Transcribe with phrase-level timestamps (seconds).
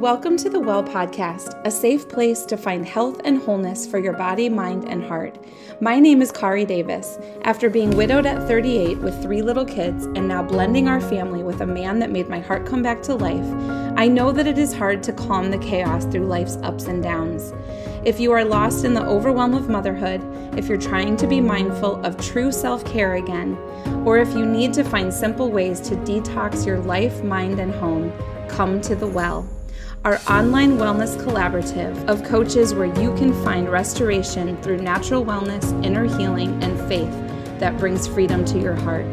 [0.00, 4.14] Welcome to the Well Podcast, a safe place to find health and wholeness for your
[4.14, 5.38] body, mind, and heart.
[5.82, 7.18] My name is Kari Davis.
[7.42, 11.60] After being widowed at 38 with three little kids and now blending our family with
[11.60, 13.44] a man that made my heart come back to life,
[13.98, 17.52] I know that it is hard to calm the chaos through life's ups and downs.
[18.02, 20.22] If you are lost in the overwhelm of motherhood,
[20.56, 23.54] if you're trying to be mindful of true self care again,
[24.06, 28.10] or if you need to find simple ways to detox your life, mind, and home,
[28.48, 29.46] come to the well
[30.04, 36.04] our online wellness collaborative of coaches where you can find restoration through natural wellness, inner
[36.04, 37.10] healing, and faith
[37.58, 39.04] that brings freedom to your heart.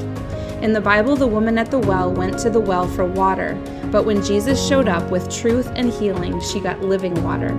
[0.62, 3.55] In the Bible, the woman at the well went to the well for water,
[3.92, 7.50] but when Jesus showed up with truth and healing, she got living water.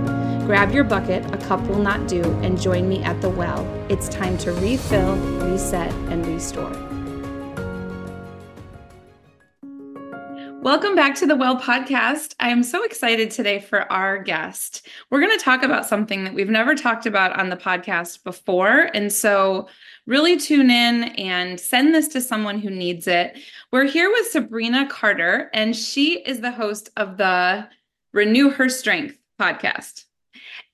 [0.46, 3.62] Grab your bucket, a cup will not do, and join me at the well.
[3.90, 5.16] It's time to refill,
[5.46, 6.97] reset, and restore.
[10.68, 12.34] Welcome back to the Well Podcast.
[12.40, 14.86] I am so excited today for our guest.
[15.08, 18.90] We're going to talk about something that we've never talked about on the podcast before.
[18.92, 19.68] And so,
[20.04, 23.38] really tune in and send this to someone who needs it.
[23.72, 27.66] We're here with Sabrina Carter, and she is the host of the
[28.12, 30.04] Renew Her Strength podcast.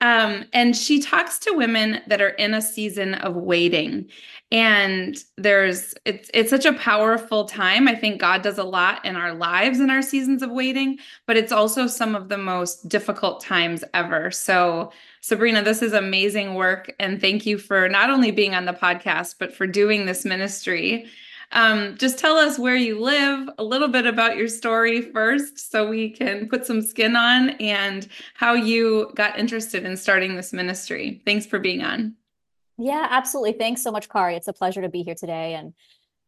[0.04, 4.10] Um, and she talks to women that are in a season of waiting.
[4.52, 7.88] And there's it's it's such a powerful time.
[7.88, 11.38] I think god does a lot in our lives in our seasons of waiting but
[11.38, 14.30] it's also some of the most difficult times ever.
[14.30, 16.94] So sabrina this is amazing work.
[17.00, 21.06] And thank you for not only being on the podcast but for doing this ministry
[21.54, 25.88] um, just tell us where you live a little bit about your story first so
[25.88, 31.22] we can put some skin on and how you got interested in starting this ministry
[31.24, 32.14] thanks for being on
[32.76, 33.52] yeah, absolutely.
[33.52, 34.36] Thanks so much, Kari.
[34.36, 35.54] It's a pleasure to be here today.
[35.54, 35.74] And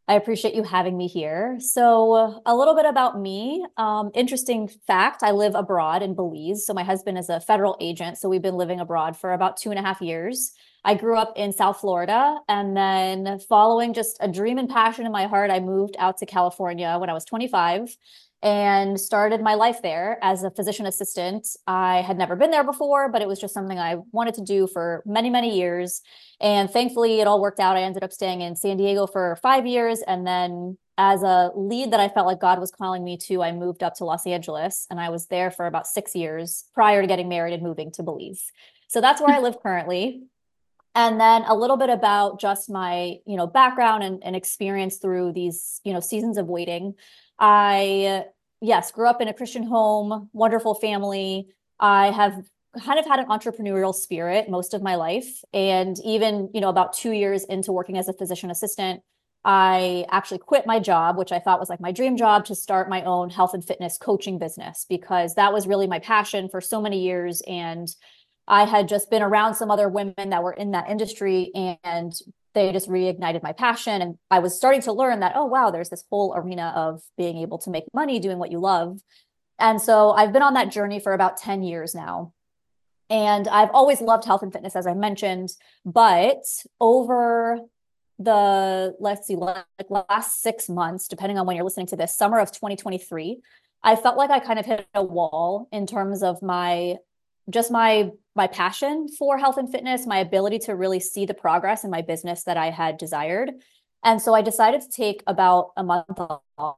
[0.08, 1.56] I appreciate you having me here.
[1.58, 3.66] So, a little bit about me.
[3.76, 6.64] Um, interesting fact I live abroad in Belize.
[6.64, 8.16] So, my husband is a federal agent.
[8.18, 10.52] So, we've been living abroad for about two and a half years.
[10.84, 12.38] I grew up in South Florida.
[12.48, 16.26] And then, following just a dream and passion in my heart, I moved out to
[16.26, 17.96] California when I was 25
[18.46, 21.48] and started my life there as a physician assistant.
[21.66, 24.68] I had never been there before, but it was just something I wanted to do
[24.68, 26.00] for many, many years.
[26.40, 27.76] And thankfully, it all worked out.
[27.76, 30.00] I ended up staying in San Diego for five years.
[30.06, 33.50] And then, as a lead that I felt like God was calling me to, I
[33.50, 37.08] moved up to Los Angeles and I was there for about six years prior to
[37.08, 38.52] getting married and moving to Belize.
[38.86, 40.22] So that's where I live currently.
[40.94, 45.32] And then a little bit about just my, you know, background and, and experience through
[45.32, 46.94] these, you know, seasons of waiting.
[47.38, 48.24] I,
[48.60, 51.48] yes, grew up in a Christian home, wonderful family.
[51.78, 52.42] I have
[52.84, 55.42] kind of had an entrepreneurial spirit most of my life.
[55.52, 59.02] And even, you know, about two years into working as a physician assistant,
[59.44, 62.90] I actually quit my job, which I thought was like my dream job to start
[62.90, 66.80] my own health and fitness coaching business because that was really my passion for so
[66.80, 67.42] many years.
[67.46, 67.88] And
[68.48, 72.12] I had just been around some other women that were in that industry and
[72.56, 74.00] they just reignited my passion.
[74.00, 77.36] And I was starting to learn that, oh, wow, there's this whole arena of being
[77.36, 78.98] able to make money doing what you love.
[79.58, 82.32] And so I've been on that journey for about 10 years now.
[83.10, 85.50] And I've always loved health and fitness, as I mentioned.
[85.84, 86.44] But
[86.80, 87.58] over
[88.18, 92.38] the, let's see, like last six months, depending on when you're listening to this, summer
[92.38, 93.38] of 2023,
[93.82, 96.96] I felt like I kind of hit a wall in terms of my
[97.50, 101.84] just my my passion for health and fitness, my ability to really see the progress
[101.84, 103.52] in my business that I had desired.
[104.04, 106.18] And so I decided to take about a month
[106.58, 106.76] off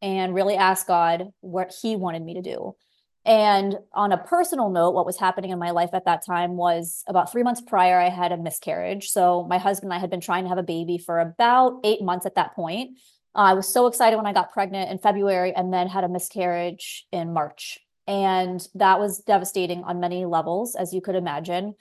[0.00, 2.76] and really ask God what he wanted me to do.
[3.24, 7.04] And on a personal note, what was happening in my life at that time was
[7.06, 9.10] about three months prior, I had a miscarriage.
[9.10, 12.02] So my husband and I had been trying to have a baby for about eight
[12.02, 12.98] months at that point.
[13.34, 16.08] Uh, I was so excited when I got pregnant in February and then had a
[16.08, 17.78] miscarriage in March.
[18.12, 21.74] And that was devastating on many levels, as you could imagine.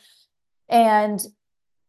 [0.70, 1.20] And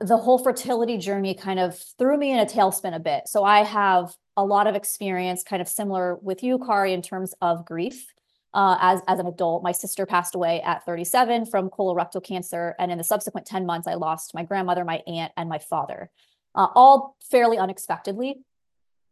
[0.01, 3.29] the whole fertility journey kind of threw me in a tailspin a bit.
[3.29, 7.35] So I have a lot of experience, kind of similar with you, Kari, in terms
[7.41, 8.05] of grief.
[8.53, 12.91] Uh, as as an adult, my sister passed away at 37 from colorectal cancer, and
[12.91, 16.11] in the subsequent 10 months, I lost my grandmother, my aunt, and my father,
[16.57, 18.43] uh, all fairly unexpectedly.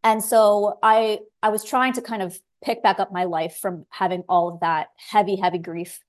[0.02, 3.86] And so I I was trying to kind of pick back up my life from
[3.90, 6.00] having all of that heavy, heavy grief.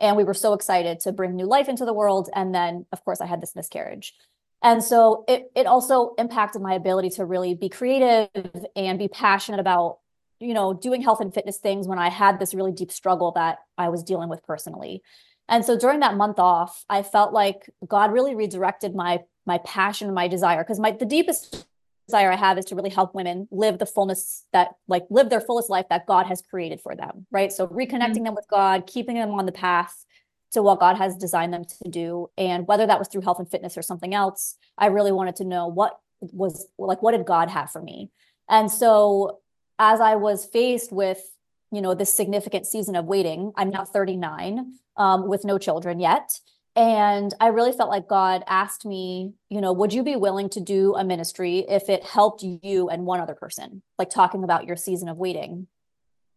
[0.00, 2.30] And we were so excited to bring new life into the world.
[2.34, 4.14] And then, of course, I had this miscarriage.
[4.62, 8.28] And so it, it also impacted my ability to really be creative
[8.76, 9.98] and be passionate about,
[10.38, 13.58] you know, doing health and fitness things when I had this really deep struggle that
[13.78, 15.02] I was dealing with personally.
[15.48, 20.06] And so during that month off, I felt like God really redirected my my passion
[20.06, 21.66] and my desire because my the deepest
[22.10, 25.40] desire I have is to really help women live the fullness that like live their
[25.40, 27.52] fullest life that God has created for them, right?
[27.52, 28.24] So reconnecting mm-hmm.
[28.24, 30.04] them with God, keeping them on the path
[30.52, 32.30] to what God has designed them to do.
[32.36, 35.44] And whether that was through health and fitness or something else, I really wanted to
[35.44, 38.10] know what was like, what did God have for me?
[38.48, 39.38] And so
[39.78, 41.22] as I was faced with,
[41.70, 46.40] you know, this significant season of waiting, I'm now 39 um, with no children yet.
[46.76, 50.60] And I really felt like God asked me, you know, would you be willing to
[50.60, 54.76] do a ministry if it helped you and one other person, like talking about your
[54.76, 55.66] season of waiting?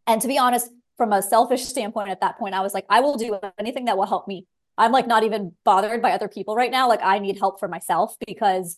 [0.08, 3.02] And to be honest, from a selfish standpoint at that point, I was like, I
[3.02, 4.48] will do anything that will help me.
[4.78, 6.88] I'm like not even bothered by other people right now.
[6.88, 8.78] Like I need help for myself because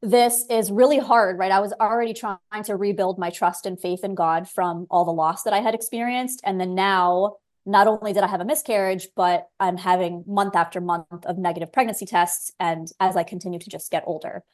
[0.00, 1.52] this is really hard, right?
[1.52, 5.12] I was already trying to rebuild my trust and faith in God from all the
[5.12, 6.40] loss that I had experienced.
[6.44, 10.80] And then now, not only did I have a miscarriage, but I'm having month after
[10.80, 12.52] month of negative pregnancy tests.
[12.60, 14.44] And as I continue to just get older.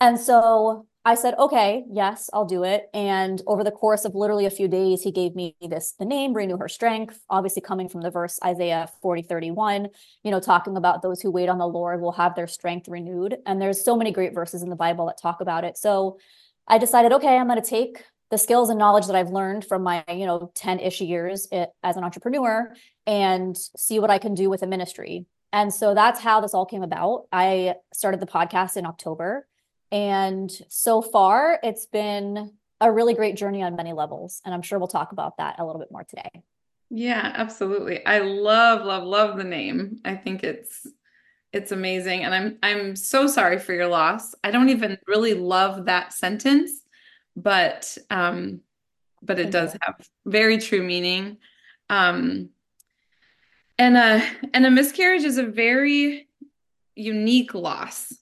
[0.00, 2.88] And so I said, okay, yes, I'll do it.
[2.92, 6.34] And over the course of literally a few days, he gave me this the name,
[6.34, 9.88] renew her strength, obviously coming from the verse Isaiah 40, 31,
[10.24, 13.36] you know, talking about those who wait on the Lord will have their strength renewed.
[13.46, 15.78] And there's so many great verses in the Bible that talk about it.
[15.78, 16.18] So
[16.66, 19.82] I decided, okay, I'm going to take the skills and knowledge that I've learned from
[19.82, 22.74] my, you know, 10-ish years as an entrepreneur
[23.06, 25.26] and see what I can do with a ministry.
[25.52, 27.26] And so that's how this all came about.
[27.30, 29.46] I started the podcast in October
[29.92, 34.42] and so far, it's been a really great journey on many levels.
[34.44, 36.42] And I'm sure we'll talk about that a little bit more today.
[36.90, 38.04] Yeah, absolutely.
[38.04, 40.00] I love, love, love the name.
[40.04, 40.86] I think it's
[41.52, 42.24] it's amazing.
[42.24, 44.34] And I'm I'm so sorry for your loss.
[44.44, 46.82] I don't even really love that sentence,
[47.36, 48.60] but um,
[49.22, 51.38] but it does have very true meaning.
[51.88, 52.50] Um
[53.78, 54.22] and a
[54.54, 56.28] and a miscarriage is a very
[56.94, 58.14] unique loss.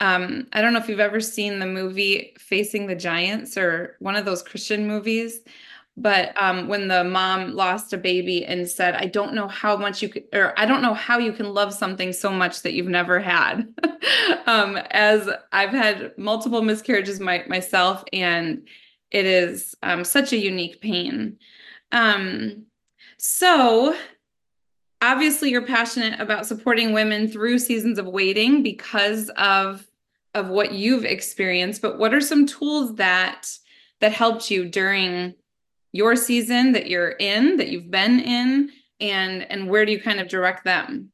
[0.00, 4.16] Um, I don't know if you've ever seen the movie Facing the Giants or one
[4.16, 5.40] of those Christian movies,
[5.96, 10.02] but um, when the mom lost a baby and said, I don't know how much
[10.02, 12.86] you could, or I don't know how you can love something so much that you've
[12.86, 13.66] never had.
[14.46, 18.68] um, as I've had multiple miscarriages my, myself, and
[19.10, 21.38] it is um, such a unique pain.
[21.92, 22.66] Um,
[23.16, 23.96] so
[25.00, 29.86] obviously you're passionate about supporting women through seasons of waiting because of
[30.34, 33.48] of what you've experienced but what are some tools that
[34.00, 35.34] that helped you during
[35.96, 38.70] your season that you're in that you've been in
[39.00, 41.10] and and where do you kind of direct them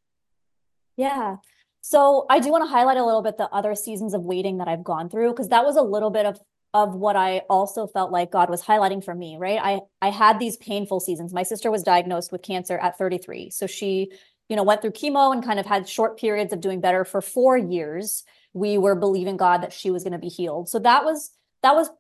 [0.97, 1.37] yeah
[1.81, 4.69] so i do want to highlight a little bit the other seasons of waiting that
[4.69, 6.41] i've gone through because that was a little bit of
[6.75, 9.59] of what I also felt like God was highlighting for me, right?
[9.63, 11.33] I I had these painful seasons.
[11.33, 13.51] My sister was diagnosed with cancer at 33.
[13.51, 14.11] So she,
[14.49, 17.21] you know, went through chemo and kind of had short periods of doing better for
[17.21, 18.25] 4 years.
[18.55, 20.69] We were believing God that she was going to be healed.
[20.69, 21.31] So that was
[21.63, 21.91] that was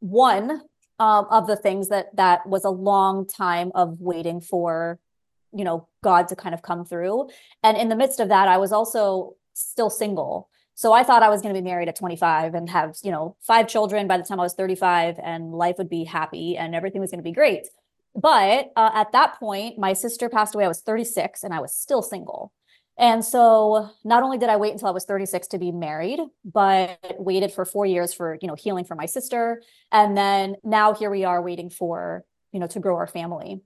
[0.00, 0.62] one
[0.98, 4.98] um, of the things that that was a long time of waiting for
[5.54, 7.28] you know God to kind of come through.
[7.62, 10.48] And in the midst of that, I was also still single.
[10.74, 13.36] So I thought I was going to be married at 25 and have, you know,
[13.40, 17.00] five children by the time I was 35 and life would be happy and everything
[17.00, 17.68] was going to be great.
[18.14, 20.64] But uh, at that point, my sister passed away.
[20.64, 22.52] I was 36 and I was still single.
[22.98, 26.98] And so not only did I wait until I was 36 to be married, but
[27.18, 31.10] waited for 4 years for, you know, healing for my sister and then now here
[31.10, 33.60] we are waiting for, you know, to grow our family.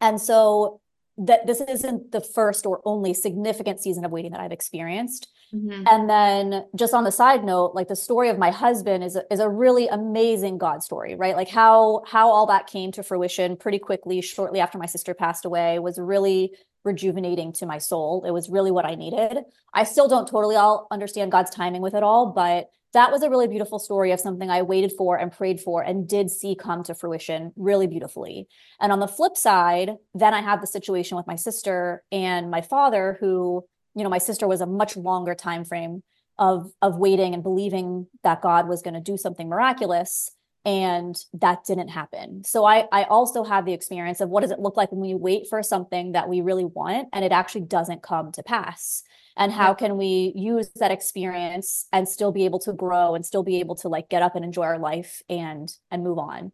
[0.00, 0.80] And so
[1.16, 5.28] that this isn't the first or only significant season of waiting that I've experienced.
[5.54, 5.84] Mm-hmm.
[5.86, 9.22] And then just on the side note, like the story of my husband is a,
[9.30, 11.36] is a really amazing God story, right?
[11.36, 15.44] Like how how all that came to fruition pretty quickly shortly after my sister passed
[15.44, 16.52] away was really
[16.84, 18.24] rejuvenating to my soul.
[18.26, 19.38] It was really what I needed.
[19.72, 23.30] I still don't totally all understand God's timing with it all, but that was a
[23.30, 26.84] really beautiful story of something I waited for and prayed for and did see come
[26.84, 28.46] to fruition really beautifully.
[28.80, 32.60] And on the flip side, then I had the situation with my sister and my
[32.60, 33.64] father who,
[33.96, 36.02] you know, my sister was a much longer time frame
[36.38, 40.30] of of waiting and believing that God was going to do something miraculous
[40.64, 42.42] and that didn't happen.
[42.44, 45.14] So I I also have the experience of what does it look like when we
[45.14, 49.02] wait for something that we really want and it actually doesn't come to pass?
[49.36, 53.42] And how can we use that experience and still be able to grow and still
[53.42, 56.52] be able to like get up and enjoy our life and and move on?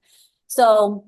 [0.49, 1.07] So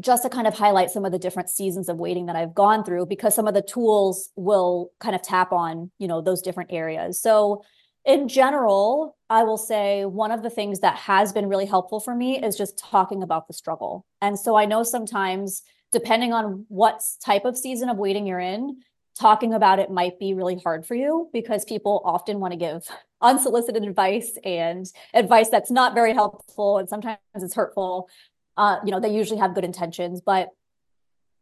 [0.00, 2.84] just to kind of highlight some of the different seasons of waiting that I've gone
[2.84, 6.72] through because some of the tools will kind of tap on you know those different
[6.72, 7.20] areas.
[7.20, 7.64] So
[8.06, 12.14] in general I will say one of the things that has been really helpful for
[12.14, 17.02] me is just talking about the struggle and so I know sometimes depending on what
[17.24, 18.78] type of season of waiting you're in
[19.18, 22.86] talking about it might be really hard for you because people often want to give
[23.20, 28.08] unsolicited advice and advice that's not very helpful and sometimes it's hurtful.
[28.56, 30.50] Uh, you know, they usually have good intentions, but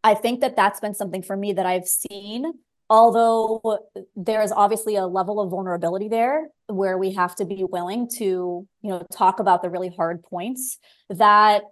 [0.02, 2.52] I think that that's been something for me that I've seen.
[2.90, 3.78] Although
[4.14, 8.66] there is obviously a level of vulnerability there where we have to be willing to,
[8.82, 11.62] you know, talk about the really hard points that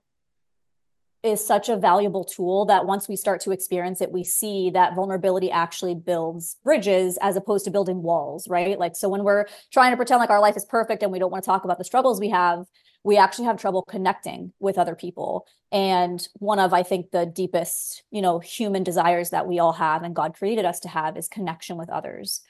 [1.23, 4.95] is such a valuable tool that once we start to experience it, we see that
[4.95, 8.79] vulnerability actually builds bridges as opposed to building walls, right?
[8.79, 11.31] Like, so when we're trying to pretend like our life is perfect and we don't
[11.31, 12.67] want to talk about the struggles we have,
[13.05, 15.47] we actually have trouble connecting with other people.
[15.71, 20.03] And one of, I think, the deepest, you know, human desires that we all have
[20.03, 22.43] and God created us to have is connection with others.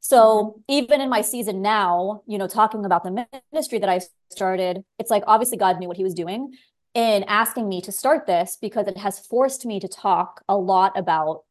[0.00, 0.60] So mm-hmm.
[0.68, 5.10] even in my season now, you know, talking about the ministry that I started, it's
[5.10, 6.52] like obviously God knew what he was doing,
[6.94, 10.98] in asking me to start this because it has forced me to talk a lot
[10.98, 11.44] about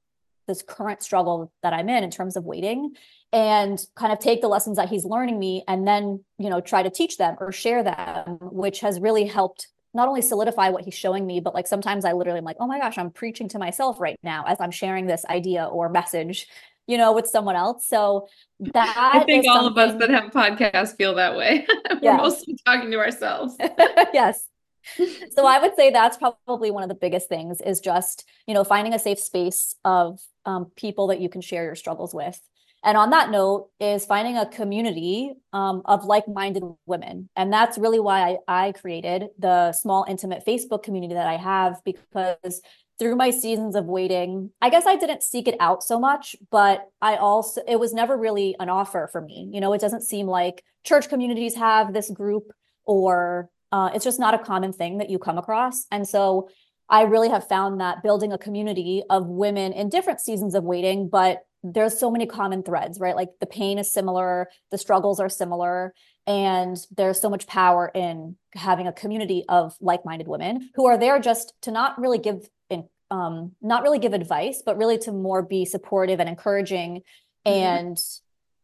[0.48, 2.96] this current struggle that I'm in in terms of waiting
[3.31, 6.84] and kind of take the lessons that he's learning me and then, you know, try
[6.84, 10.96] to teach them or share them, which has really helped not only solidify what he's
[10.96, 13.60] showing me, but like sometimes I literally am like, oh my gosh, I'm preaching to
[13.60, 16.48] myself right now as I'm sharing this idea or message,
[16.88, 17.88] you know, with someone else.
[17.88, 18.27] So
[18.60, 21.65] that I think all of us that have podcasts feel that way.
[21.91, 22.17] We're yeah.
[22.17, 23.55] mostly talking to ourselves.
[24.13, 24.49] yes
[25.31, 28.63] so I would say that's probably one of the biggest things is just, you know,
[28.63, 32.39] finding a safe space of um, people that you can share your struggles with.
[32.83, 38.00] And on that note, is finding a community um, of like-minded women, and that's really
[38.00, 42.62] why I, I created the small, intimate Facebook community that I have because
[42.98, 46.88] through my seasons of waiting, I guess I didn't seek it out so much, but
[47.01, 49.50] I also it was never really an offer for me.
[49.51, 52.51] You know, it doesn't seem like church communities have this group
[52.86, 55.85] or uh, it's just not a common thing that you come across.
[55.91, 56.49] And so
[56.89, 61.07] I really have found that building a community of women in different seasons of waiting,
[61.07, 63.15] but there's so many common threads, right?
[63.15, 65.93] Like the pain is similar, the struggles are similar,
[66.25, 71.19] and there's so much power in having a community of like-minded women who are there
[71.19, 75.41] just to not really give in, um, not really give advice, but really to more
[75.41, 77.01] be supportive and encouraging
[77.45, 77.51] mm-hmm.
[77.51, 77.97] and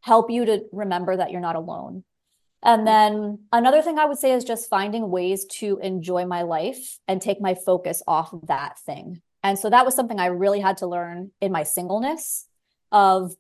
[0.01, 2.03] help you to remember that you're not alone.
[2.65, 6.98] And then another thing I would say is just finding ways to enjoy my life
[7.07, 9.22] and take my focus off of that thing.
[9.43, 12.48] And so that was something I really had to learn in my singleness
[12.91, 13.36] of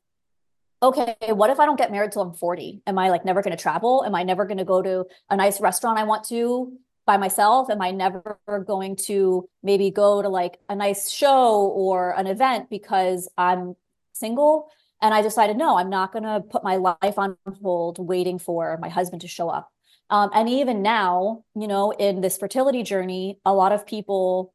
[0.83, 2.83] okay, what if I don't get married till I'm 40?
[2.85, 4.03] Am I like never going to travel?
[4.05, 6.77] Am I never going to go to a nice restaurant I want to
[7.07, 7.71] by myself?
[7.71, 12.69] Am I never going to maybe go to like a nice show or an event
[12.69, 13.75] because I'm
[14.13, 14.69] single?
[15.01, 18.77] And I decided, no, I'm not going to put my life on hold waiting for
[18.81, 19.71] my husband to show up.
[20.09, 24.53] Um, and even now, you know, in this fertility journey, a lot of people,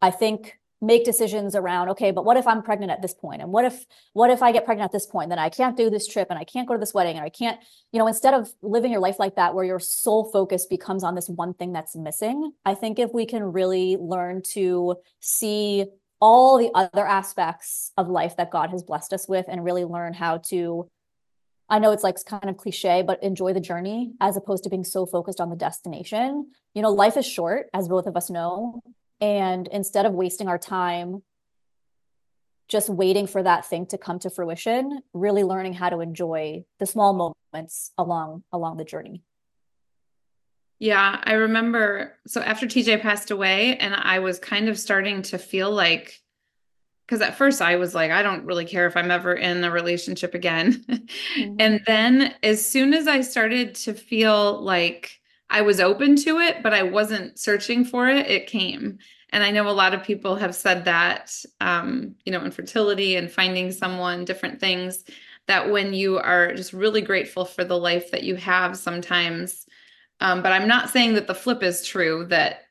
[0.00, 3.50] I think, make decisions around okay but what if i'm pregnant at this point and
[3.50, 6.06] what if what if i get pregnant at this point then i can't do this
[6.06, 7.58] trip and i can't go to this wedding and i can't
[7.92, 11.14] you know instead of living your life like that where your sole focus becomes on
[11.14, 15.86] this one thing that's missing i think if we can really learn to see
[16.26, 20.14] all the other aspects of life that God has blessed us with and really learn
[20.14, 20.88] how to
[21.68, 24.84] I know it's like kind of cliche, but enjoy the journey as opposed to being
[24.84, 26.50] so focused on the destination.
[26.74, 28.80] You know, life is short, as both of us know.
[29.20, 31.22] And instead of wasting our time
[32.68, 36.86] just waiting for that thing to come to fruition, really learning how to enjoy the
[36.86, 39.22] small moments along along the journey.
[40.78, 42.14] Yeah, I remember.
[42.26, 46.20] So after TJ passed away, and I was kind of starting to feel like,
[47.06, 49.70] because at first I was like, I don't really care if I'm ever in a
[49.70, 50.84] relationship again.
[51.36, 51.56] Mm-hmm.
[51.58, 56.62] and then as soon as I started to feel like I was open to it,
[56.62, 58.98] but I wasn't searching for it, it came.
[59.30, 63.30] And I know a lot of people have said that, um, you know, infertility and
[63.30, 65.04] finding someone, different things,
[65.46, 69.66] that when you are just really grateful for the life that you have, sometimes
[70.20, 72.62] um, but I'm not saying that the flip is true, that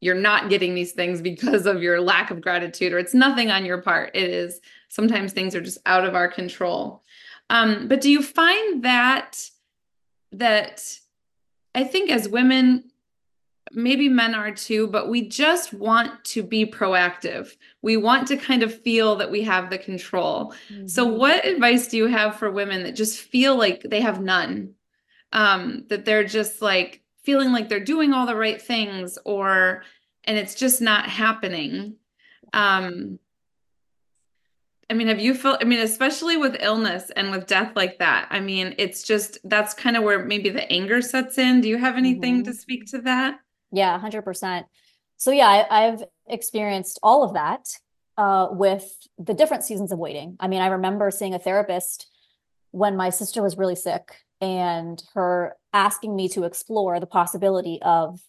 [0.00, 3.64] you're not getting these things because of your lack of gratitude or it's nothing on
[3.64, 4.10] your part.
[4.14, 7.02] It is sometimes things are just out of our control.
[7.50, 9.50] Um, but do you find that
[10.32, 10.98] that
[11.74, 12.84] I think as women,
[13.72, 17.54] maybe men are too, but we just want to be proactive.
[17.82, 20.54] We want to kind of feel that we have the control.
[20.70, 20.86] Mm-hmm.
[20.86, 24.74] So, what advice do you have for women that just feel like they have none?
[25.32, 29.82] Um, that they're just like feeling like they're doing all the right things or
[30.24, 31.94] and it's just not happening
[32.54, 33.18] um
[34.88, 38.26] i mean have you felt i mean especially with illness and with death like that
[38.30, 41.76] i mean it's just that's kind of where maybe the anger sets in do you
[41.76, 42.50] have anything mm-hmm.
[42.50, 43.38] to speak to that
[43.72, 44.64] yeah 100%
[45.18, 47.68] so yeah I, i've experienced all of that
[48.18, 48.84] uh, with
[49.16, 50.36] the different seasons of waiting.
[50.40, 52.08] I mean, I remember seeing a therapist
[52.72, 58.20] when my sister was really sick and her asking me to explore the possibility of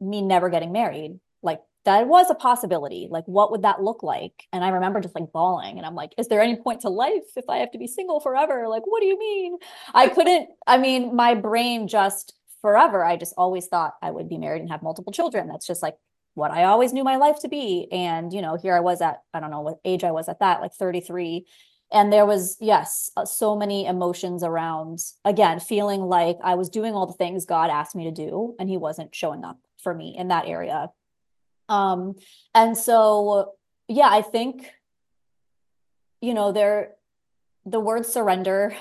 [0.00, 1.18] me never getting married.
[1.42, 3.08] Like that was a possibility.
[3.10, 4.46] Like, what would that look like?
[4.52, 5.78] And I remember just like bawling.
[5.78, 8.20] And I'm like, is there any point to life if I have to be single
[8.20, 8.68] forever?
[8.68, 9.56] Like, what do you mean?
[9.94, 14.38] I couldn't, I mean, my brain just forever, I just always thought I would be
[14.38, 15.48] married and have multiple children.
[15.48, 15.96] That's just like
[16.34, 17.88] what I always knew my life to be.
[17.90, 20.40] And, you know, here I was at, I don't know what age I was at
[20.40, 21.46] that, like 33.
[21.92, 26.94] And there was, yes, uh, so many emotions around, again, feeling like I was doing
[26.94, 30.16] all the things God asked me to do and He wasn't showing up for me
[30.16, 30.90] in that area.
[31.68, 32.14] Um,
[32.54, 33.54] and so,
[33.88, 34.70] yeah, I think,
[36.20, 36.92] you know, there,
[37.66, 38.74] the word surrender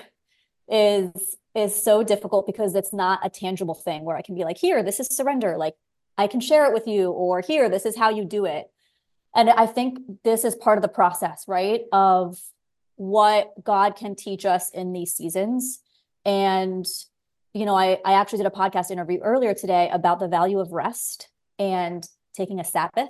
[0.67, 4.57] is is so difficult because it's not a tangible thing where I can be like,
[4.57, 5.57] here, this is surrender.
[5.57, 5.75] Like
[6.17, 8.69] I can share it with you, or here, this is how you do it.
[9.35, 11.81] And I think this is part of the process, right?
[11.91, 12.39] Of
[12.99, 15.79] what God can teach us in these seasons.
[16.25, 16.85] And,
[17.53, 20.73] you know, I, I actually did a podcast interview earlier today about the value of
[20.73, 23.07] rest and taking a Sabbath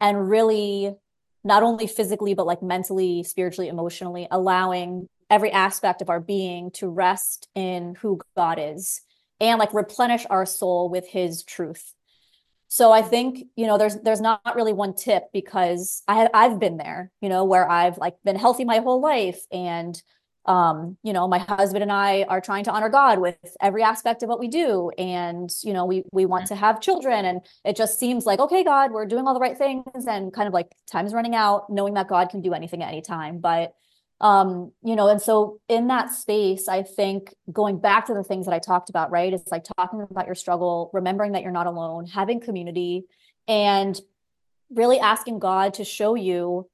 [0.00, 0.94] and really
[1.44, 6.88] not only physically, but like mentally, spiritually, emotionally, allowing every aspect of our being to
[6.88, 9.02] rest in who God is
[9.42, 11.92] and like replenish our soul with his truth.
[12.68, 16.58] So I think, you know, there's there's not really one tip because I have I've
[16.58, 20.00] been there, you know, where I've like been healthy my whole life and
[20.46, 24.22] um, you know, my husband and I are trying to honor God with every aspect
[24.22, 24.90] of what we do.
[24.96, 27.24] And, you know, we we want to have children.
[27.24, 30.46] And it just seems like, okay, God, we're doing all the right things and kind
[30.46, 33.38] of like time is running out, knowing that God can do anything at any time.
[33.38, 33.74] But
[34.20, 38.46] um you know and so in that space i think going back to the things
[38.46, 41.66] that i talked about right it's like talking about your struggle remembering that you're not
[41.66, 43.04] alone having community
[43.46, 44.00] and
[44.70, 46.66] really asking god to show you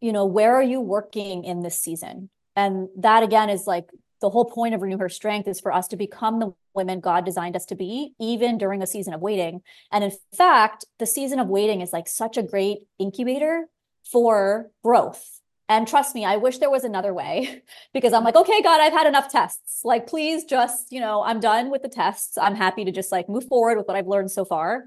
[0.00, 2.30] you know where are you working in this season?
[2.56, 3.88] And that again is like
[4.20, 7.24] the whole point of renew her strength is for us to become the women god
[7.24, 9.62] designed us to be even during a season of waiting.
[9.92, 13.66] And in fact the season of waiting is like such a great incubator
[14.04, 15.40] for growth
[15.70, 17.62] and trust me, I wish there was another way
[17.94, 18.26] because I'm mm-hmm.
[18.26, 19.82] like, okay, God, I've had enough tests.
[19.84, 22.36] Like, please just, you know, I'm done with the tests.
[22.36, 24.84] I'm happy to just like move forward with what I've learned so far.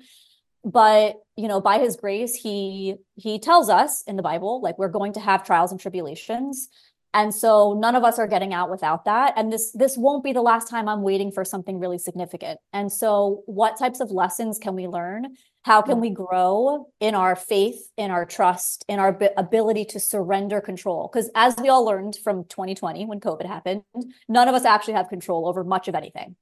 [0.65, 4.89] But, you know, by his grace, he he tells us in the Bible, like we're
[4.89, 6.67] going to have trials and tribulations.
[7.13, 9.33] And so none of us are getting out without that.
[9.37, 12.59] And this this won't be the last time I'm waiting for something really significant.
[12.71, 15.35] And so what types of lessons can we learn?
[15.63, 20.59] How can we grow in our faith, in our trust, in our ability to surrender
[20.59, 21.09] control?
[21.11, 23.83] Because as we all learned from 2020 when COVID happened,
[24.27, 26.35] none of us actually have control over much of anything.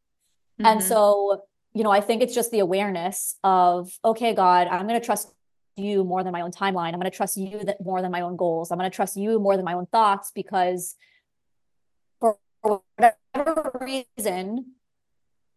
[0.60, 0.65] Mm-hmm.
[0.65, 4.99] And so, you know, I think it's just the awareness of, okay, God, I'm going
[4.99, 5.31] to trust
[5.75, 6.93] you more than my own timeline.
[6.93, 8.71] I'm going to trust you that more than my own goals.
[8.71, 10.95] I'm going to trust you more than my own thoughts because
[12.19, 14.73] for whatever reason,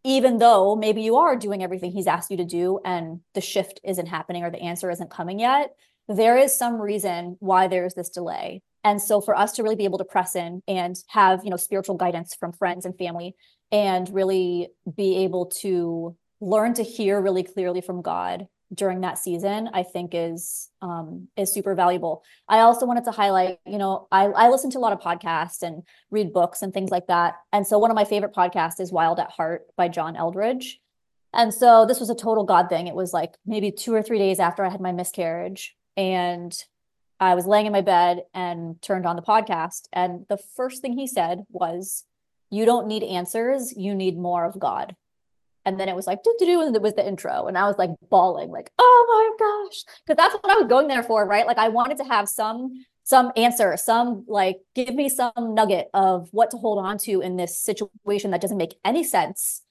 [0.03, 3.79] even though maybe you are doing everything he's asked you to do and the shift
[3.83, 5.75] isn't happening or the answer isn't coming yet,
[6.07, 8.61] there is some reason why there's this delay.
[8.83, 11.57] And so for us to really be able to press in and have, you know,
[11.57, 13.35] spiritual guidance from friends and family
[13.71, 19.69] and really be able to learn to hear really clearly from God during that season
[19.73, 22.23] i think is um is super valuable.
[22.47, 25.61] I also wanted to highlight you know i i listen to a lot of podcasts
[25.61, 27.35] and read books and things like that.
[27.53, 30.79] And so one of my favorite podcasts is wild at heart by john eldredge.
[31.33, 32.87] And so this was a total god thing.
[32.87, 36.51] It was like maybe two or three days after i had my miscarriage and
[37.19, 39.87] i was laying in my bed and turned on the podcast.
[39.93, 42.05] And the first thing he said was
[42.49, 43.75] you don't need answers.
[43.75, 44.95] You need more of god
[45.65, 47.47] and then it was like do do do and it was the intro.
[47.47, 49.83] And i was like bawling like oh my gosh.
[50.05, 51.47] Because that's what i was going there for right?
[51.47, 56.27] Like i wanted to have some some answer some like give me some nugget of
[56.31, 59.61] what to hold on to in this situation that doesn't make any sense.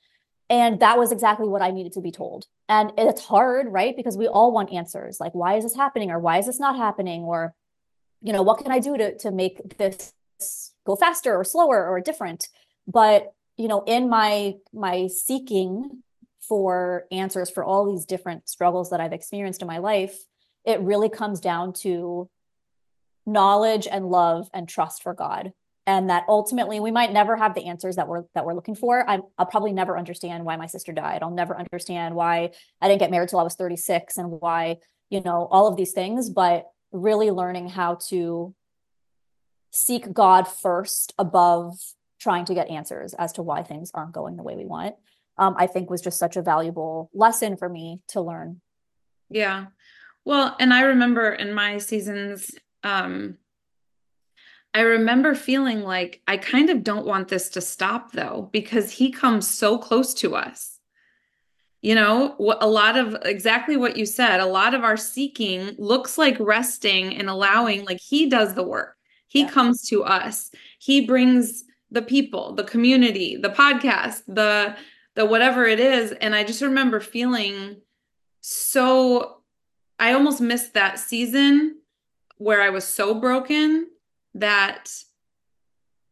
[0.50, 2.46] And that was exactly what i needed to be told.
[2.68, 3.96] And it's hard right?
[3.96, 6.11] Because we all want answers like why is this happening?
[6.11, 7.22] or why is this not happening?
[7.22, 7.54] or
[8.22, 10.12] you know what can i do to to make this
[10.87, 12.48] go faster or slower or different?
[12.87, 16.02] But you know in my my seeking
[16.48, 20.16] for answers for all these different struggles that i've experienced in my life
[20.64, 22.28] it really comes down to
[23.26, 25.52] knowledge and love and trust for god.
[25.86, 29.08] And that ultimately we might never have the answers that we're that we're looking for.
[29.08, 31.22] I will probably never understand why my sister died.
[31.22, 34.78] I'll never understand why i didn't get married till i was 36 and why
[35.10, 38.54] you know all of these things but really learning how to
[39.70, 41.76] seek god first above
[42.18, 44.94] trying to get answers as to why things aren't going the way we want
[45.38, 48.61] um, i think was just such a valuable lesson for me to learn
[49.31, 49.66] yeah
[50.24, 52.50] Well, and I remember in my seasons,
[52.83, 53.37] um,
[54.72, 59.12] I remember feeling like I kind of don't want this to stop though, because he
[59.12, 60.81] comes so close to us.
[61.83, 66.16] You know, a lot of exactly what you said, a lot of our seeking looks
[66.16, 68.96] like resting and allowing, like he does the work.
[69.29, 69.50] He yeah.
[69.50, 70.50] comes to us.
[70.79, 74.76] He brings the people, the community, the podcast, the
[75.14, 76.11] the whatever it is.
[76.11, 77.76] And I just remember feeling
[78.40, 79.38] so
[79.98, 81.78] I almost missed that season
[82.37, 83.87] where I was so broken
[84.35, 84.90] that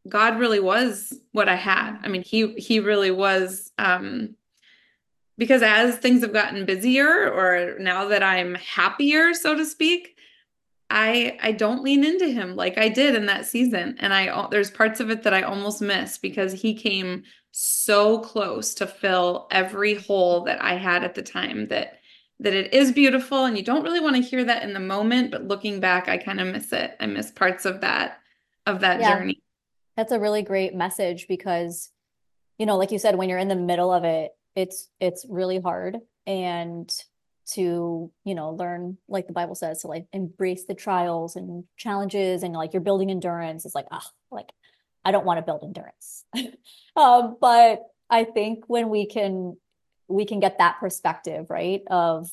[0.08, 1.98] God really was what I had.
[2.02, 4.36] I mean, he he really was um
[5.36, 10.11] because as things have gotten busier or now that I'm happier, so to speak,
[10.92, 14.70] I I don't lean into him like I did in that season and I there's
[14.70, 19.94] parts of it that I almost miss because he came so close to fill every
[19.94, 21.98] hole that I had at the time that
[22.40, 25.30] that it is beautiful and you don't really want to hear that in the moment
[25.30, 26.94] but looking back I kind of miss it.
[27.00, 28.18] I miss parts of that
[28.66, 29.16] of that yeah.
[29.16, 29.42] journey.
[29.96, 31.88] That's a really great message because
[32.58, 35.58] you know like you said when you're in the middle of it it's it's really
[35.58, 36.92] hard and
[37.54, 42.42] to you know learn like the bible says to like embrace the trials and challenges
[42.42, 43.64] and like you're building endurance.
[43.64, 44.52] It's like ah like
[45.04, 46.24] i don't want to build endurance.
[46.94, 49.56] Um, but i think when we can
[50.08, 52.28] we can get that perspective right of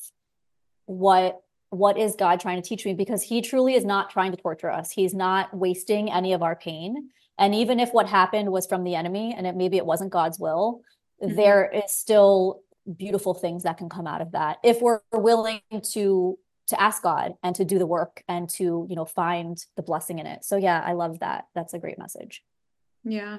[0.86, 2.93] what what is god trying to teach me?
[2.93, 4.91] Because he truly is not trying to torture us.
[4.91, 7.10] He's not wasting any of our pain.
[7.38, 10.39] And even if what happened was from the enemy and it maybe it wasn't god's
[10.39, 10.82] will
[11.23, 11.36] mm-hmm.
[11.36, 12.62] there is still
[12.97, 17.34] beautiful things that can come out of that if we're willing to to ask God
[17.41, 20.45] and to do the work and to you know find the blessing in it.
[20.45, 21.45] So yeah, I love that.
[21.56, 22.43] That's a great message.
[23.04, 23.38] Yeah.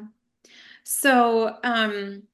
[0.84, 2.24] So um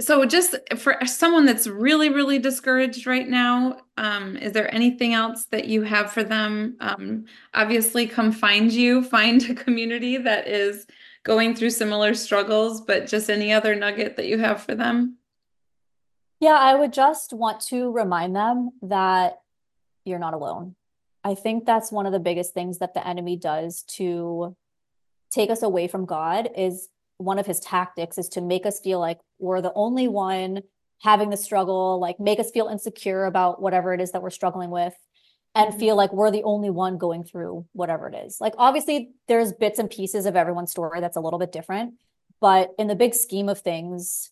[0.00, 5.44] so just for someone that's really really discouraged right now um, is there anything else
[5.46, 10.86] that you have for them um, obviously come find you find a community that is
[11.22, 15.16] going through similar struggles but just any other nugget that you have for them
[16.40, 19.40] yeah, I would just want to remind them that
[20.04, 20.74] you're not alone.
[21.22, 24.54] I think that's one of the biggest things that the enemy does to
[25.30, 29.00] take us away from God is one of his tactics is to make us feel
[29.00, 30.62] like we're the only one
[31.00, 34.70] having the struggle, like make us feel insecure about whatever it is that we're struggling
[34.70, 34.94] with
[35.54, 35.78] and mm-hmm.
[35.78, 38.40] feel like we're the only one going through whatever it is.
[38.40, 41.94] Like obviously there's bits and pieces of everyone's story that's a little bit different,
[42.40, 44.30] but in the big scheme of things,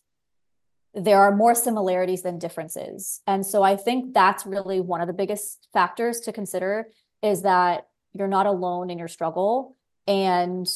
[0.93, 3.21] there are more similarities than differences.
[3.25, 6.87] And so I think that's really one of the biggest factors to consider
[7.21, 9.75] is that you're not alone in your struggle
[10.07, 10.67] and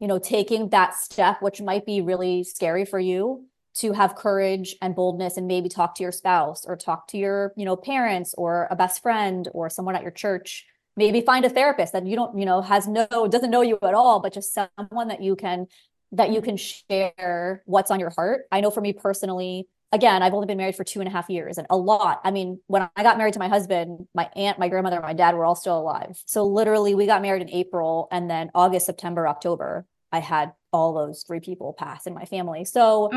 [0.00, 4.76] you know taking that step which might be really scary for you to have courage
[4.80, 8.34] and boldness and maybe talk to your spouse or talk to your you know parents
[8.36, 12.16] or a best friend or someone at your church maybe find a therapist that you
[12.16, 15.36] don't you know has no doesn't know you at all but just someone that you
[15.36, 15.66] can
[16.14, 18.42] that you can share what's on your heart.
[18.50, 21.28] I know for me personally, again, I've only been married for two and a half
[21.30, 22.20] years and a lot.
[22.24, 25.34] I mean, when I got married to my husband, my aunt, my grandmother, my dad
[25.34, 26.22] were all still alive.
[26.26, 30.94] So literally, we got married in April and then August, September, October, I had all
[30.94, 32.64] those three people pass in my family.
[32.64, 33.10] So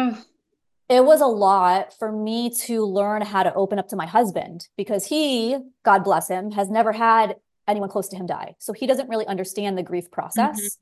[0.90, 4.68] it was a lot for me to learn how to open up to my husband
[4.78, 7.36] because he, God bless him, has never had
[7.68, 8.56] anyone close to him die.
[8.60, 10.58] So he doesn't really understand the grief process.
[10.58, 10.82] Mm-hmm.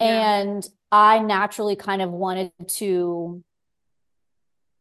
[0.00, 3.42] And I naturally kind of wanted to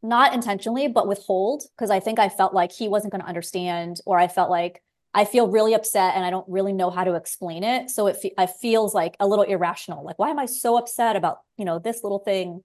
[0.02, 4.02] not intentionally, but withhold because I think I felt like he wasn't going to understand,
[4.06, 7.13] or I felt like I feel really upset and I don't really know how to
[7.13, 7.89] explain it.
[7.89, 10.04] So it, fe- feels like a little irrational.
[10.04, 12.63] Like, why am I so upset about, you know, this little thing?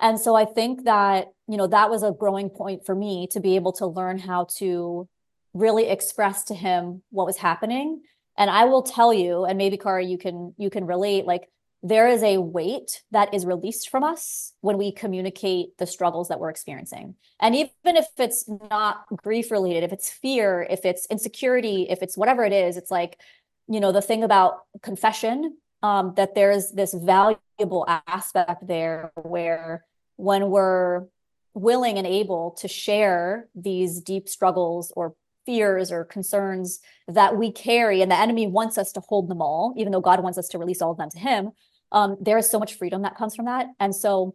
[0.00, 3.40] And so I think that, you know, that was a growing point for me to
[3.40, 5.08] be able to learn how to
[5.54, 8.02] really express to him what was happening.
[8.36, 11.48] And I will tell you, and maybe Kari, you can you can relate, like
[11.84, 16.40] there is a weight that is released from us when we communicate the struggles that
[16.40, 17.14] we're experiencing.
[17.38, 22.16] And even if it's not grief related, if it's fear, if it's insecurity, if it's
[22.16, 23.20] whatever it is, it's like,
[23.68, 29.84] you know, the thing about confession, um, that there's this valuable aspect there where
[30.16, 31.04] when we're
[31.52, 38.00] willing and able to share these deep struggles or fears or concerns that we carry
[38.00, 40.56] and the enemy wants us to hold them all even though god wants us to
[40.56, 41.52] release all of them to him
[41.92, 43.66] um, there is so much freedom that comes from that.
[43.78, 44.34] And so,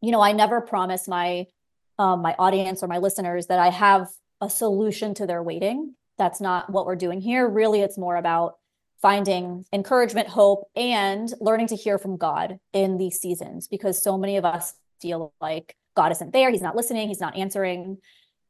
[0.00, 1.46] you know, I never promise my
[1.98, 4.08] um, my audience or my listeners that I have
[4.40, 5.94] a solution to their waiting.
[6.18, 7.48] That's not what we're doing here.
[7.48, 8.56] Really, it's more about
[9.00, 14.36] finding encouragement, hope, and learning to hear from God in these seasons because so many
[14.36, 17.98] of us feel like God isn't there, He's not listening, He's not answering.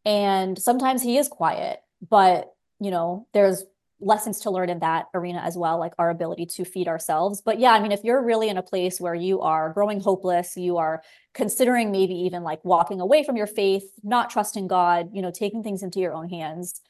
[0.05, 3.64] And sometimes He is quiet, but you know, there's
[4.00, 7.40] lessons to learn in that arena as well, like our ability to feed ourselves.
[7.40, 10.57] But yeah, I mean, if you're really in a place where you are growing hopeless,
[10.57, 11.02] you are
[11.33, 15.62] considering maybe even like walking away from your faith, not trusting God, you know, taking
[15.62, 16.80] things into your own hands,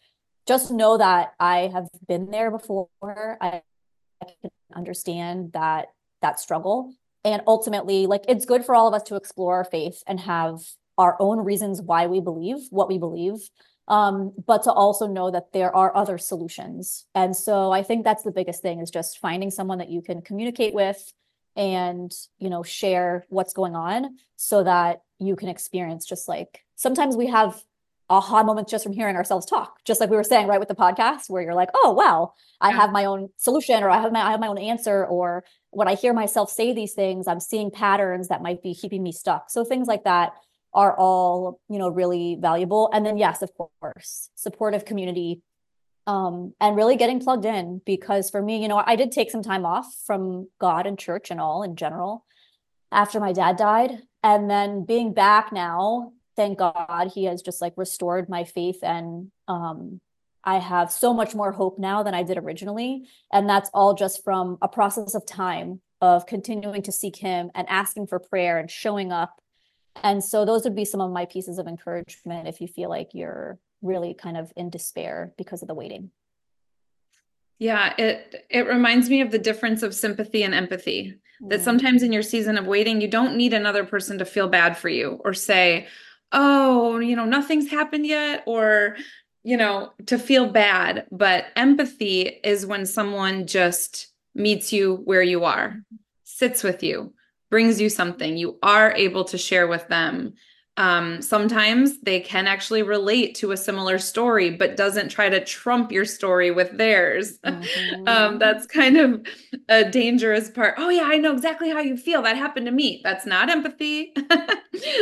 [0.46, 2.88] just know that I have been there before.
[3.00, 3.62] I
[4.42, 5.88] can understand that
[6.22, 6.92] that struggle.
[7.24, 10.60] And ultimately, like it's good for all of us to explore our faith and have
[10.98, 13.48] our own reasons why we believe what we believe
[13.88, 17.04] um, but to also know that there are other solutions.
[17.14, 20.22] And so I think that's the biggest thing is just finding someone that you can
[20.22, 21.12] communicate with
[21.56, 27.16] and, you know, share what's going on so that you can experience just like sometimes
[27.16, 27.62] we have
[28.10, 30.74] aha moments just from hearing ourselves talk, just like we were saying, right, with the
[30.74, 34.20] podcast, where you're like, oh, wow, I have my own solution or I have my,
[34.20, 35.06] I have my own answer.
[35.06, 39.02] Or when I hear myself say these things, I'm seeing patterns that might be keeping
[39.02, 39.50] me stuck.
[39.50, 40.34] So things like that
[40.74, 42.90] are all you know really valuable.
[42.92, 45.42] And then yes of course supportive community
[46.06, 49.42] um, and really getting plugged in because for me you know i did take some
[49.42, 52.24] time off from god and church and all in general
[52.92, 54.02] after my dad died.
[54.22, 59.30] And then being back now thank god he has just like restored my faith and
[59.48, 60.00] um,
[60.42, 63.08] i have so much more hope now than i did originally.
[63.32, 67.68] And that's all just from a process of time of continuing to seek him and
[67.70, 69.40] asking for prayer and showing up
[70.02, 73.10] and so those would be some of my pieces of encouragement if you feel like
[73.12, 76.10] you're really kind of in despair because of the waiting.
[77.58, 81.18] Yeah, it it reminds me of the difference of sympathy and empathy.
[81.42, 81.50] Mm.
[81.50, 84.76] That sometimes in your season of waiting, you don't need another person to feel bad
[84.76, 85.86] for you or say,
[86.32, 88.96] "Oh, you know, nothing's happened yet," or
[89.44, 91.06] you know, to feel bad.
[91.12, 95.96] But empathy is when someone just meets you where you are, mm-hmm.
[96.24, 97.12] sits with you,
[97.54, 100.34] brings you something, you are able to share with them.
[100.76, 105.92] Um, sometimes they can actually relate to a similar story, but doesn't try to trump
[105.92, 107.38] your story with theirs.
[107.46, 108.02] Mm-hmm.
[108.08, 109.24] um, that's kind of
[109.68, 110.74] a dangerous part.
[110.78, 112.22] Oh, yeah, I know exactly how you feel.
[112.22, 113.00] That happened to me.
[113.04, 114.12] That's not empathy.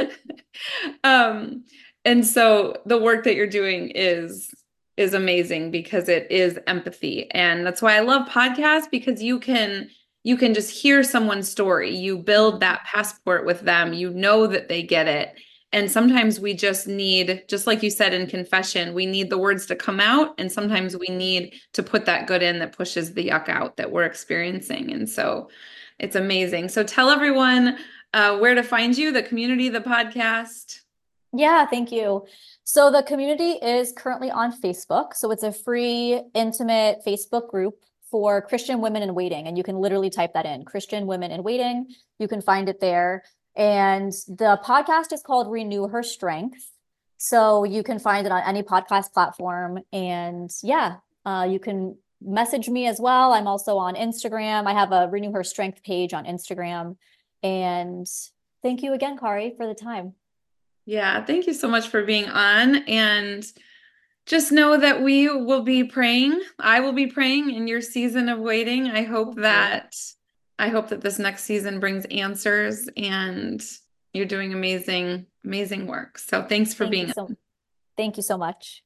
[1.04, 1.64] um,
[2.04, 4.52] and so the work that you're doing is
[4.98, 9.88] is amazing because it is empathy and that's why i love podcasts because you can
[10.24, 11.94] you can just hear someone's story.
[11.94, 13.92] You build that passport with them.
[13.92, 15.34] You know that they get it.
[15.74, 19.66] And sometimes we just need, just like you said in confession, we need the words
[19.66, 20.34] to come out.
[20.38, 23.90] And sometimes we need to put that good in that pushes the yuck out that
[23.90, 24.92] we're experiencing.
[24.92, 25.48] And so
[25.98, 26.68] it's amazing.
[26.68, 27.78] So tell everyone
[28.12, 30.80] uh, where to find you, the community, the podcast.
[31.32, 32.26] Yeah, thank you.
[32.64, 35.14] So the community is currently on Facebook.
[35.14, 37.82] So it's a free, intimate Facebook group
[38.12, 39.48] for Christian women in waiting.
[39.48, 41.88] And you can literally type that in Christian women in waiting.
[42.20, 43.24] You can find it there.
[43.56, 46.70] And the podcast is called Renew Her Strength.
[47.16, 49.80] So you can find it on any podcast platform.
[49.92, 53.32] And yeah, uh, you can message me as well.
[53.32, 54.66] I'm also on Instagram.
[54.66, 56.96] I have a Renew Her Strength page on Instagram.
[57.42, 58.06] And
[58.62, 60.14] thank you again, Kari, for the time.
[60.84, 62.76] Yeah, thank you so much for being on.
[62.88, 63.44] And
[64.26, 66.40] just know that we will be praying.
[66.58, 68.90] I will be praying in your season of waiting.
[68.90, 69.94] I hope that
[70.58, 73.62] I hope that this next season brings answers and
[74.12, 76.18] you're doing amazing amazing work.
[76.18, 77.28] So thanks for Thank being so,
[77.96, 78.82] Thank you so much.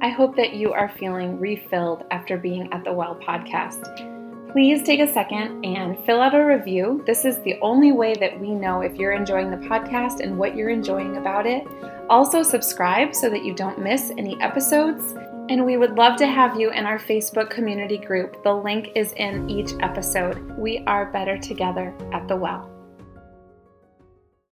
[0.00, 4.11] I hope that you are feeling refilled after being at the Well podcast
[4.52, 7.02] please take a second and fill out a review.
[7.06, 10.54] This is the only way that we know if you're enjoying the podcast and what
[10.54, 11.66] you're enjoying about it.
[12.10, 15.14] Also, subscribe so that you don't miss any episodes.
[15.48, 18.42] And we would love to have you in our Facebook community group.
[18.44, 20.38] The link is in each episode.
[20.58, 22.81] We are better together at the well.